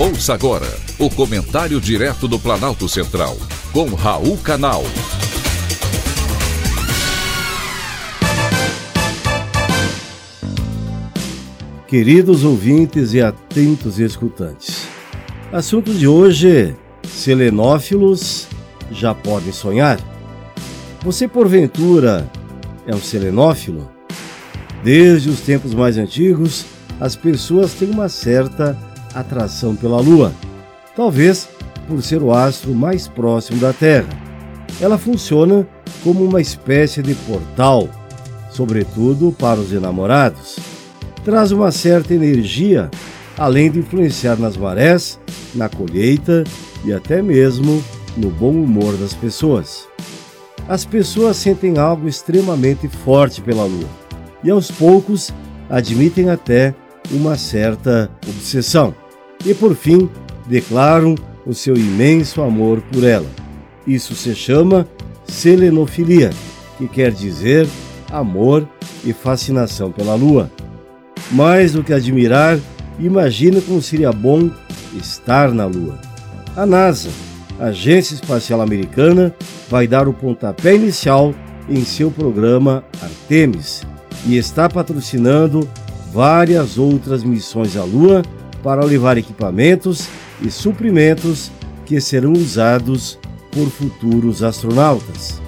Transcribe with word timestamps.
Ouça 0.00 0.32
agora 0.32 0.68
o 0.96 1.10
comentário 1.10 1.80
direto 1.80 2.28
do 2.28 2.38
Planalto 2.38 2.88
Central, 2.88 3.36
com 3.72 3.88
Raul 3.96 4.38
Canal. 4.38 4.84
Queridos 11.88 12.44
ouvintes 12.44 13.12
e 13.12 13.20
atentos 13.20 13.98
escutantes, 13.98 14.86
assunto 15.52 15.92
de 15.92 16.06
hoje: 16.06 16.76
selenófilos 17.02 18.46
já 18.92 19.12
podem 19.12 19.50
sonhar? 19.50 19.98
Você, 21.02 21.26
porventura, 21.26 22.30
é 22.86 22.94
um 22.94 23.00
selenófilo? 23.00 23.90
Desde 24.84 25.28
os 25.28 25.40
tempos 25.40 25.74
mais 25.74 25.98
antigos, 25.98 26.66
as 27.00 27.16
pessoas 27.16 27.72
têm 27.72 27.90
uma 27.90 28.08
certa 28.08 28.78
atração 29.20 29.74
pela 29.74 30.00
Lua, 30.00 30.32
talvez 30.94 31.48
por 31.86 32.02
ser 32.02 32.22
o 32.22 32.32
astro 32.32 32.74
mais 32.74 33.08
próximo 33.08 33.58
da 33.60 33.72
Terra. 33.72 34.08
Ela 34.80 34.98
funciona 34.98 35.66
como 36.04 36.24
uma 36.24 36.40
espécie 36.40 37.02
de 37.02 37.14
portal, 37.14 37.88
sobretudo 38.50 39.32
para 39.32 39.58
os 39.58 39.72
enamorados. 39.72 40.58
Traz 41.24 41.50
uma 41.50 41.72
certa 41.72 42.14
energia, 42.14 42.90
além 43.36 43.70
de 43.70 43.80
influenciar 43.80 44.36
nas 44.36 44.56
marés, 44.56 45.18
na 45.54 45.68
colheita 45.68 46.44
e 46.84 46.92
até 46.92 47.22
mesmo 47.22 47.82
no 48.16 48.30
bom 48.30 48.50
humor 48.50 48.96
das 48.96 49.14
pessoas. 49.14 49.88
As 50.68 50.84
pessoas 50.84 51.36
sentem 51.36 51.78
algo 51.78 52.06
extremamente 52.06 52.88
forte 52.88 53.40
pela 53.40 53.64
Lua 53.64 53.88
e 54.44 54.50
aos 54.50 54.70
poucos 54.70 55.32
admitem 55.68 56.28
até 56.30 56.74
uma 57.10 57.36
certa 57.36 58.10
obsessão 58.26 58.94
e, 59.48 59.54
por 59.54 59.74
fim, 59.74 60.10
declaram 60.46 61.14
o 61.46 61.54
seu 61.54 61.74
imenso 61.74 62.42
amor 62.42 62.82
por 62.92 63.02
ela. 63.02 63.26
Isso 63.86 64.14
se 64.14 64.34
chama 64.34 64.86
selenofilia, 65.24 66.30
que 66.76 66.86
quer 66.86 67.10
dizer 67.10 67.66
amor 68.12 68.68
e 69.02 69.14
fascinação 69.14 69.90
pela 69.90 70.14
lua. 70.14 70.50
Mais 71.30 71.72
do 71.72 71.82
que 71.82 71.94
admirar, 71.94 72.58
imagina 72.98 73.60
como 73.62 73.80
seria 73.80 74.12
bom 74.12 74.50
estar 74.94 75.50
na 75.52 75.64
lua. 75.64 75.98
A 76.54 76.66
NASA, 76.66 77.08
Agência 77.58 78.14
Espacial 78.14 78.60
Americana, 78.60 79.34
vai 79.70 79.86
dar 79.86 80.08
o 80.08 80.12
pontapé 80.12 80.74
inicial 80.74 81.34
em 81.68 81.84
seu 81.84 82.10
programa 82.10 82.84
Artemis 83.02 83.82
e 84.26 84.36
está 84.36 84.68
patrocinando 84.68 85.66
várias 86.12 86.78
outras 86.78 87.22
missões 87.22 87.76
à 87.76 87.84
Lua 87.84 88.22
para 88.62 88.84
levar 88.84 89.16
equipamentos 89.16 90.08
e 90.42 90.50
suprimentos 90.50 91.50
que 91.84 92.00
serão 92.00 92.32
usados 92.32 93.18
por 93.50 93.68
futuros 93.68 94.42
astronautas. 94.42 95.40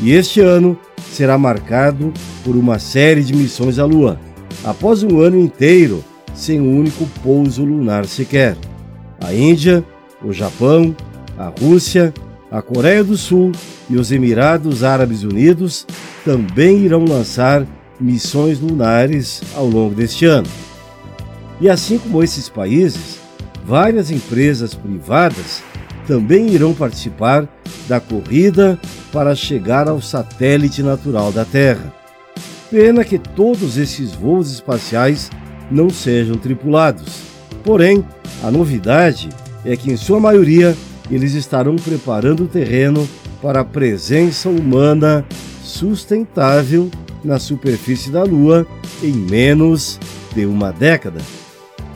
E 0.00 0.12
este 0.12 0.40
ano 0.40 0.78
será 1.10 1.36
marcado 1.36 2.12
por 2.44 2.56
uma 2.56 2.78
série 2.78 3.22
de 3.22 3.34
missões 3.34 3.78
à 3.78 3.84
Lua, 3.84 4.18
após 4.64 5.02
um 5.02 5.20
ano 5.20 5.38
inteiro 5.38 6.04
sem 6.34 6.60
um 6.60 6.78
único 6.78 7.06
pouso 7.22 7.64
lunar 7.64 8.06
sequer. 8.06 8.56
A 9.20 9.34
Índia, 9.34 9.84
o 10.22 10.32
Japão, 10.32 10.94
a 11.36 11.48
Rússia, 11.48 12.14
a 12.50 12.62
Coreia 12.62 13.04
do 13.04 13.16
Sul 13.16 13.52
e 13.88 13.96
os 13.96 14.10
Emirados 14.10 14.82
Árabes 14.82 15.22
Unidos 15.22 15.86
também 16.24 16.78
irão 16.78 17.04
lançar 17.04 17.66
missões 18.00 18.58
lunares 18.60 19.42
ao 19.54 19.66
longo 19.66 19.94
deste 19.94 20.24
ano. 20.24 20.48
E 21.60 21.68
assim 21.68 21.98
como 21.98 22.22
esses 22.22 22.48
países, 22.48 23.18
várias 23.64 24.10
empresas 24.10 24.74
privadas 24.74 25.62
também 26.06 26.48
irão 26.48 26.72
participar 26.72 27.46
da 27.86 28.00
corrida 28.00 28.78
para 29.12 29.34
chegar 29.34 29.88
ao 29.88 30.00
satélite 30.00 30.82
natural 30.82 31.30
da 31.30 31.44
Terra. 31.44 31.92
Pena 32.70 33.04
que 33.04 33.18
todos 33.18 33.76
esses 33.76 34.12
voos 34.12 34.50
espaciais 34.50 35.30
não 35.70 35.90
sejam 35.90 36.36
tripulados. 36.36 37.22
Porém, 37.62 38.04
a 38.42 38.50
novidade 38.50 39.28
é 39.64 39.76
que, 39.76 39.92
em 39.92 39.96
sua 39.96 40.18
maioria, 40.18 40.74
eles 41.10 41.34
estarão 41.34 41.76
preparando 41.76 42.44
o 42.44 42.48
terreno 42.48 43.06
para 43.42 43.60
a 43.60 43.64
presença 43.64 44.48
humana 44.48 45.24
sustentável 45.62 46.90
na 47.22 47.38
superfície 47.38 48.10
da 48.10 48.22
Lua 48.22 48.66
em 49.02 49.12
menos 49.12 49.98
de 50.34 50.46
uma 50.46 50.72
década. 50.72 51.20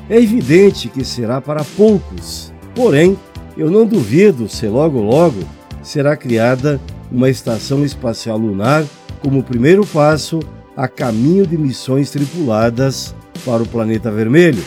É 0.09 0.20
evidente 0.20 0.88
que 0.88 1.03
será 1.03 1.41
para 1.41 1.65
poucos, 1.65 2.53
porém, 2.75 3.16
eu 3.56 3.70
não 3.70 3.87
duvido 3.87 4.48
se 4.48 4.66
logo 4.66 5.00
logo 5.00 5.38
será 5.82 6.15
criada 6.16 6.78
uma 7.10 7.31
estação 7.31 7.84
espacial 7.84 8.37
lunar 8.37 8.84
como 9.20 9.42
primeiro 9.42 9.87
passo 9.87 10.41
a 10.76 10.87
caminho 10.87 11.47
de 11.47 11.56
missões 11.56 12.10
tripuladas 12.10 13.15
para 13.47 13.62
o 13.62 13.66
planeta 13.66 14.10
vermelho, 14.10 14.62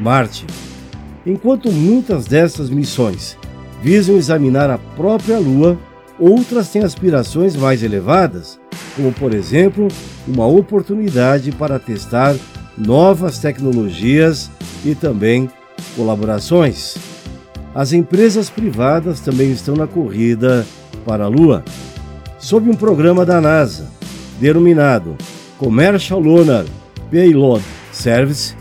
Marte. 0.00 0.46
Enquanto 1.24 1.70
muitas 1.70 2.26
dessas 2.26 2.68
missões 2.68 3.36
visam 3.82 4.16
examinar 4.16 4.68
a 4.68 4.78
própria 4.78 5.38
Lua, 5.38 5.78
outras 6.18 6.70
têm 6.70 6.82
aspirações 6.82 7.54
mais 7.54 7.84
elevadas, 7.84 8.58
como 8.96 9.12
por 9.12 9.32
exemplo, 9.32 9.86
uma 10.26 10.46
oportunidade 10.46 11.52
para 11.52 11.78
testar 11.78 12.34
novas 12.76 13.38
tecnologias 13.38 14.50
e 14.84 14.94
também 14.94 15.50
colaborações. 15.96 16.96
As 17.74 17.92
empresas 17.92 18.50
privadas 18.50 19.20
também 19.20 19.50
estão 19.50 19.74
na 19.74 19.86
corrida 19.86 20.66
para 21.06 21.24
a 21.24 21.28
Lua. 21.28 21.64
Sob 22.38 22.68
um 22.68 22.74
programa 22.74 23.24
da 23.24 23.40
NASA, 23.40 23.88
denominado 24.40 25.16
Commercial 25.58 26.20
Lunar 26.20 26.64
Payload 27.10 27.64
Service, 27.92 28.54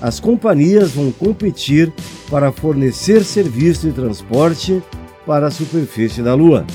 as 0.00 0.20
companhias 0.20 0.92
vão 0.92 1.10
competir 1.10 1.92
para 2.30 2.52
fornecer 2.52 3.24
serviço 3.24 3.86
de 3.86 3.92
transporte 3.92 4.82
para 5.26 5.46
a 5.46 5.50
superfície 5.50 6.22
da 6.22 6.34
Lua. 6.34 6.66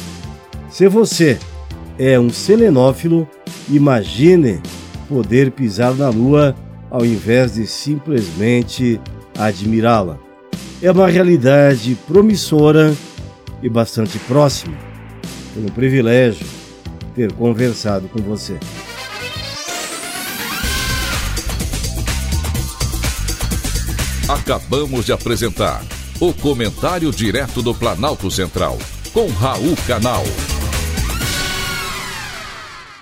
Se 0.69 0.87
você 0.87 1.37
é 1.97 2.19
um 2.19 2.29
selenófilo, 2.29 3.27
imagine 3.69 4.61
poder 5.07 5.51
pisar 5.51 5.93
na 5.95 6.09
Lua 6.09 6.55
ao 6.97 7.05
invés 7.05 7.53
de 7.53 7.67
simplesmente 7.67 8.99
admirá-la. 9.37 10.17
É 10.81 10.91
uma 10.91 11.07
realidade 11.07 11.95
promissora 12.07 12.95
e 13.61 13.69
bastante 13.69 14.17
próxima. 14.19 14.75
Foi 15.53 15.63
um 15.63 15.67
privilégio 15.67 16.43
ter 17.13 17.31
conversado 17.33 18.07
com 18.07 18.19
você. 18.19 18.57
Acabamos 24.27 25.05
de 25.05 25.13
apresentar 25.13 25.83
o 26.19 26.33
Comentário 26.33 27.11
Direto 27.11 27.61
do 27.61 27.75
Planalto 27.75 28.31
Central, 28.31 28.79
com 29.13 29.27
Raul 29.27 29.75
Canal. 29.85 30.23